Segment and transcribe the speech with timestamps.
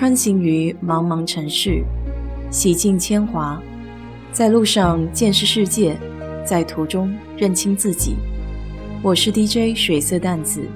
[0.00, 1.84] 穿行于茫茫城市，
[2.50, 3.62] 洗尽铅华，
[4.32, 5.94] 在路上见识世界，
[6.42, 8.16] 在途中认清自己。
[9.02, 10.66] 我是 DJ 水色淡子，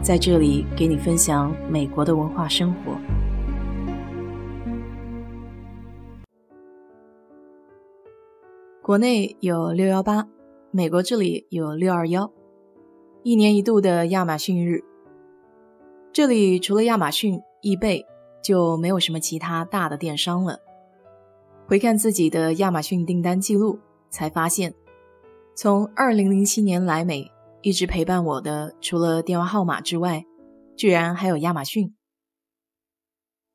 [0.00, 2.92] 在这里给你分享美国的文化生活。
[8.80, 10.28] 国内有六幺八，
[10.70, 12.30] 美国这里有六二幺，
[13.24, 14.84] 一年一度的亚马逊日。
[16.12, 18.06] 这里除了亚马逊、易贝。
[18.48, 20.58] 就没有什么其他大的电商了。
[21.66, 24.72] 回看自己的亚马逊订单记录，才发现，
[25.54, 27.30] 从2007年来美
[27.60, 30.24] 一直陪伴我的，除了电话号码之外，
[30.78, 31.94] 居然还有亚马逊。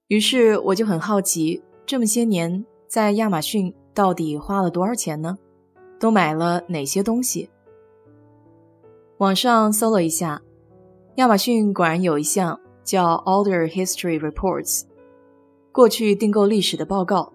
[0.09, 5.39] 于是我就很好奇，这么些年在亚马逊到底花了多少钱呢？
[5.99, 7.49] 都买了哪些东西？
[9.17, 10.43] 网上搜了一下，
[11.15, 12.59] 亚马逊果然有一项。
[12.83, 14.83] 叫 Order History Reports，
[15.71, 17.31] 过去订购历史的报告，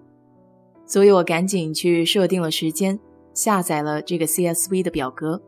[0.86, 2.98] 所以我赶紧去设定了时间，
[3.32, 5.40] 下载了这个 CSV 的表格。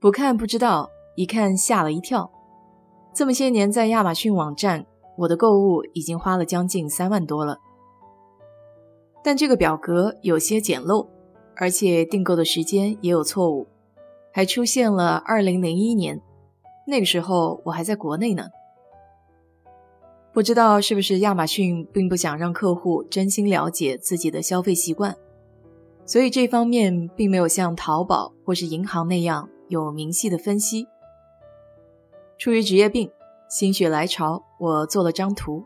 [0.00, 2.30] 不看不知道，一看吓了一跳。
[3.12, 7.58] 这么些年在亚马逊网站，我的购物已经花了将近三万多了。
[9.24, 11.08] 但这个表格有些简陋，
[11.56, 13.66] 而且订购的时间也有错误，
[14.32, 16.22] 还出现了2001年。
[16.90, 18.48] 那个时候我还在国内呢，
[20.32, 25.14] 不知道是不是亚马逊并不想让客户真心了解自己的消费习惯，
[26.06, 30.88] 所以这方面并没有像淘宝或是银行那样有明细的分析。
[32.38, 33.10] 出于职业病，
[33.50, 35.62] 心血来潮，我做了张图，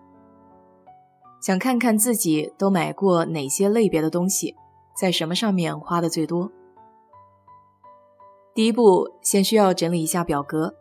[1.41, 4.57] 想看看自己都买过哪些类别的东西，
[5.01, 6.51] 在什么上面花的最多。
[8.55, 10.75] 第一步，先需要整理一下表格。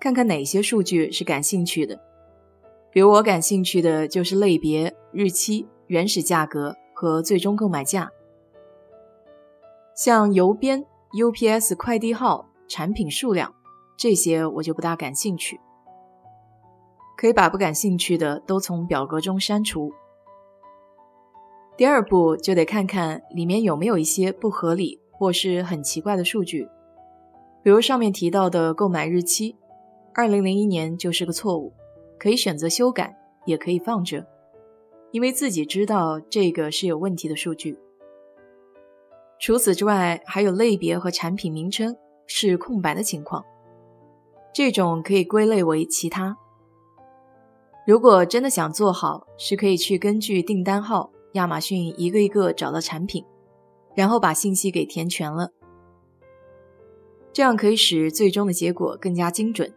[0.00, 1.98] 看看哪些数据是感兴趣的，
[2.92, 8.10] 比如我感兴趣的就是类别、日期、原始价格和最终购买价。
[9.96, 13.52] 像邮编、UPS 快递号、产品数量
[13.96, 15.58] 这些我就不大感兴趣，
[17.16, 19.92] 可以把不感兴趣的都从表格中删除。
[21.76, 26.68] 第二步就得看看里面有没有一些不合理或是很奇怪的数据，
[27.64, 29.56] 比如上面提到的购买日期。
[30.18, 31.72] 二零零一年就是个错误，
[32.18, 34.26] 可以选择修改，也可以放着，
[35.12, 37.78] 因为自己知道这个是有问题的数据。
[39.38, 41.96] 除此之外，还有类别和产品名称
[42.26, 43.44] 是空白的情况，
[44.52, 46.36] 这种可以归类为其他。
[47.86, 53.24] 如果真的想做好，是可以去根据订单号，亚马逊一个一个找到产品，
[53.94, 55.52] 然后把信息给填全了，
[57.32, 59.72] 这样可以使最终的结果更加精准。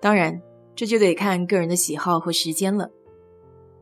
[0.00, 0.40] 当然，
[0.74, 2.90] 这就得看个人的喜好和时间了。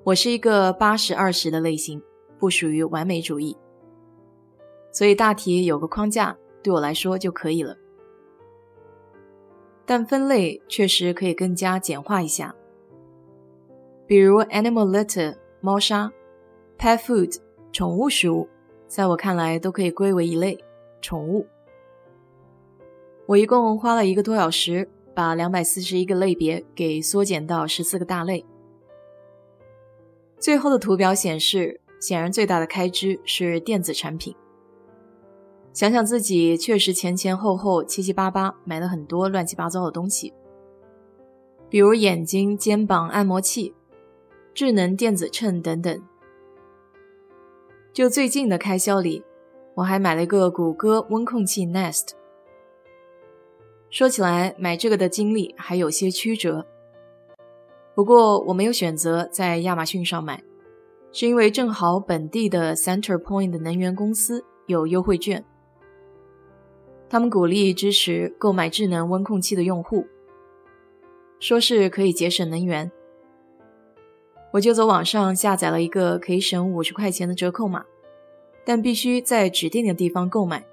[0.02, 2.02] 我是一个八十二十的类型，
[2.40, 3.56] 不属于完美主义，
[4.90, 7.76] 所以大体有个框架对我来说就可以了。
[9.86, 12.52] 但分类确实可以更加简化一下，
[14.04, 16.12] 比如 animal litter 猫砂、
[16.78, 17.38] pet food
[17.70, 18.48] 宠物食物，
[18.88, 20.58] 在我看来都可以归为一类
[21.00, 21.46] 宠物。
[23.26, 24.88] 我一共花了一个多小时。
[25.18, 28.46] 把两百四十一个类别给缩减到十四个大类。
[30.38, 34.32] 最后的图表显示，显然最大的开支是电子产品。
[35.72, 40.32] 想想自己确实前前后后七七八八买了很多乱七八糟的东西，
[41.68, 43.74] 比如眼睛、肩膀按摩器、
[44.54, 46.00] 智能电子秤等等。
[47.92, 49.24] 就最近的开销里，
[49.74, 52.10] 我还买了一个谷歌温控器 Nest。
[53.90, 56.66] 说起来，买这个的经历还有些曲折。
[57.94, 60.42] 不过我没有选择在亚马逊上买，
[61.10, 65.44] 是因为正好本地的 Center Point 能源公司有优惠券，
[67.08, 70.06] 他们鼓励支持购买智能温控器的用户，
[71.40, 72.92] 说是可以节省能源。
[74.52, 77.84] 我就走网上下载了一个可以省五十块钱的折扣码，
[78.64, 80.64] 但必须在指定的地方购买，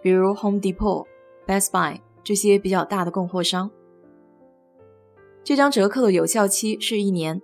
[0.00, 1.06] 比如 Home Depot、
[1.46, 2.00] Best Buy。
[2.24, 3.68] 这些比较大的供货商，
[5.42, 7.42] 这张折扣的有效期是一年。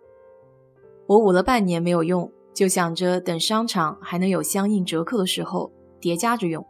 [1.06, 6.64] 我捂了半年没有用，就想着等商场还能有相应折扣的时候叠加着用。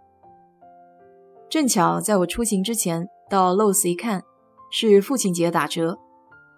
[1.50, 4.24] 正巧在我出行之前到 Lowe's 一看，
[4.70, 5.98] 是父亲节打折，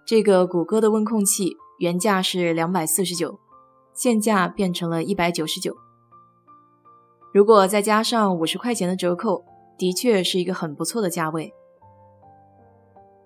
[0.06, 3.40] 这个谷歌的温控器原价是两百四十九，
[3.92, 5.76] 现价变成了一百九十九。
[7.32, 9.49] 如果再加上五十块钱的折扣。
[9.80, 11.54] 的确是一个很不错的价位。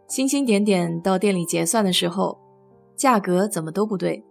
[0.07, 2.39] 星星点点到店里结算的时候，
[2.95, 4.25] 价格怎么都不对。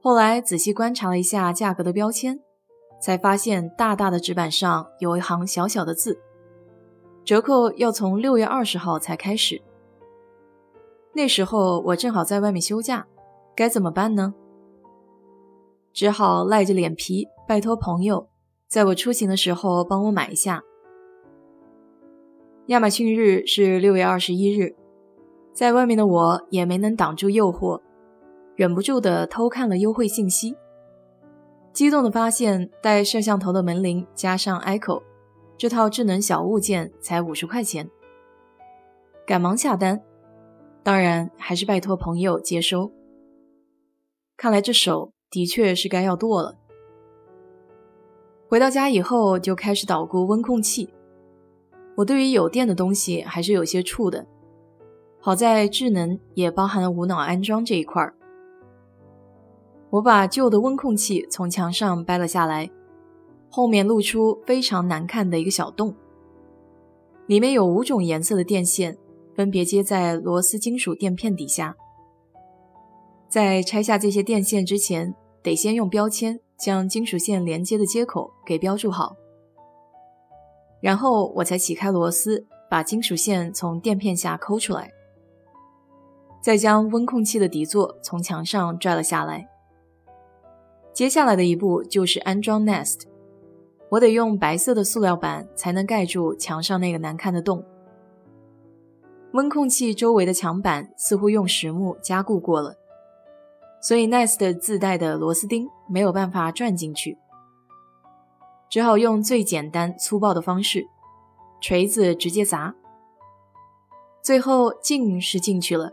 [0.00, 2.38] 后来仔细观察了一下价格的标签，
[3.00, 6.20] 才发现大大的纸板上有一行小小的字：
[7.24, 9.60] 折扣要从六月二十号才开始。
[11.14, 13.08] 那时候我正好在外面休假，
[13.56, 14.34] 该怎么办呢？
[15.92, 18.28] 只好赖着脸皮拜托朋友，
[18.68, 20.62] 在我出行的时候帮我买一下。
[22.68, 24.74] 亚马逊日是六月二十一日，
[25.52, 27.82] 在外面的我也没能挡住诱惑，
[28.56, 30.56] 忍不住的偷看了优惠信息，
[31.74, 35.02] 激动的发现带摄像头的门铃加上 Echo
[35.58, 37.90] 这套智能小物件才五十块钱，
[39.26, 40.00] 赶忙下单，
[40.82, 42.90] 当然还是拜托朋友接收。
[44.38, 46.56] 看来这手的确是该要剁了。
[48.48, 50.93] 回到家以后就开始捣鼓温控器。
[51.96, 54.26] 我对于有电的东西还是有些怵的，
[55.20, 58.14] 好在智能也包含了无脑安装这一块儿。
[59.90, 62.68] 我把旧的温控器从墙上掰了下来，
[63.48, 65.94] 后面露出非常难看的一个小洞，
[67.26, 68.98] 里面有五种颜色的电线，
[69.36, 71.76] 分别接在螺丝金属垫片底下。
[73.28, 79.14] 在拆下这些电线之前，得先用标签将金属线连接的接口给标注好。
[80.84, 84.92] 然后我才起开螺丝，把金属线从垫片下抠出来，
[86.42, 89.48] 再将温控器的底座从墙上拽了下来。
[90.92, 93.04] 接下来的一步就是安装 Nest，
[93.88, 97.64] 我得用白色的塑料板才能盖住墙上那个难看的洞。
[99.32, 102.76] 温控器周围的墙板似乎用实木加固过了，
[103.80, 107.16] 所以 Nest 自带的螺丝钉没有办法转进去。
[108.74, 110.88] 只好用最简单粗暴的方式，
[111.60, 112.74] 锤子直接砸。
[114.20, 115.92] 最后进是进去了，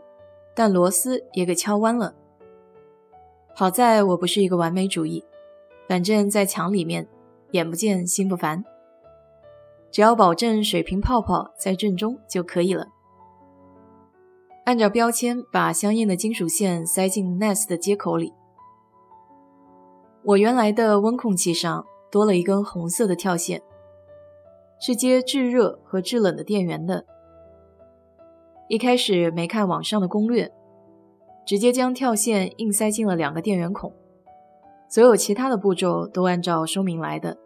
[0.56, 2.16] 但螺丝也给敲弯了。
[3.54, 5.24] 好在我不是一个完美主义，
[5.88, 7.08] 反正在墙里面，
[7.52, 8.66] 眼不见心不烦，
[9.92, 12.88] 只要保证水平泡泡在正中就可以了。
[14.66, 18.34] 按照标签把相应的金属线塞进 Nest 的接口里。
[20.24, 21.86] 我原来的温控器上。
[22.12, 23.62] 多了一根红色的跳线，
[24.80, 27.06] 是接制热和制冷的电源的。
[28.68, 30.52] 一开始没看网上的攻略，
[31.46, 33.94] 直接将跳线硬塞进了两个电源孔，
[34.90, 37.38] 所有其他的步骤都按照说明来的。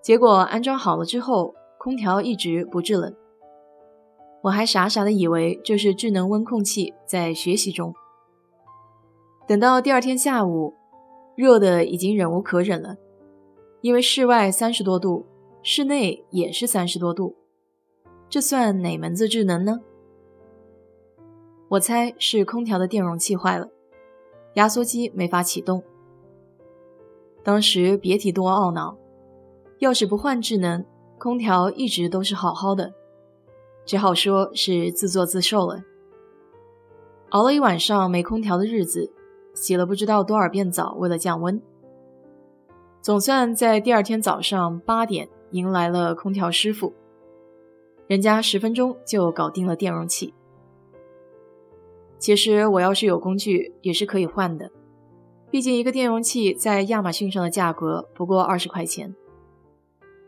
[0.00, 3.14] 结果安装好了之后，空调一直不制冷，
[4.42, 7.94] 我还傻傻的以为这是智能温控器在学习中。
[9.46, 10.72] 等到第二天下午。
[11.36, 12.96] 热的已经忍无可忍了，
[13.82, 15.26] 因为室外三十多度，
[15.62, 17.36] 室内也是三十多度，
[18.30, 19.80] 这算哪门子智能呢？
[21.68, 23.68] 我猜是空调的电容器坏了，
[24.54, 25.82] 压缩机没法启动。
[27.44, 28.96] 当时别提多懊恼，
[29.78, 30.82] 要是不换智能，
[31.18, 32.94] 空调一直都是好好的，
[33.84, 35.82] 只好说是自作自受了。
[37.28, 39.12] 熬了一晚上没空调的日子。
[39.56, 41.60] 洗了不知道多少遍澡，为了降温，
[43.00, 46.92] 总算在第二天早上八点迎来了空调师傅。
[48.06, 50.34] 人家十分钟就搞定了电容器。
[52.18, 54.70] 其实我要是有工具也是可以换的，
[55.50, 59.16] 毕竟一个电容器在亚马逊上的价格不过二十块钱，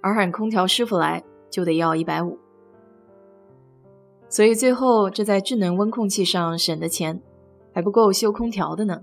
[0.01, 2.39] 而喊空调师傅来就得要一百五。
[4.29, 7.23] 所以最后这在智能温控器上省的钱，
[7.75, 9.03] 还不够修空调的呢。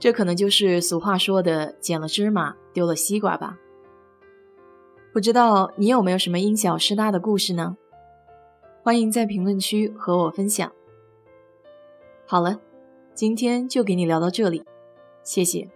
[0.00, 3.58] 这可能就是俗话说的“捡了芝麻丢了西瓜”吧。
[5.12, 7.76] 不知道你有没有什么因小失大的故事呢？
[8.82, 10.72] 欢迎在评论区和我分享。
[12.24, 12.58] 好了，
[13.14, 14.64] 今天就给你聊到这里，
[15.22, 15.68] 谢谢。